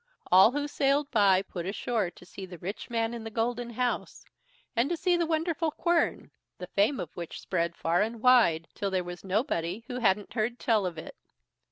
[0.31, 4.25] All who sailed by put ashore to see the rich man in the golden house,
[4.75, 8.89] and to see the wonderful quern, the fame of which spread far and wide, till
[8.89, 11.15] there was nobody who hadn't heard tell of it.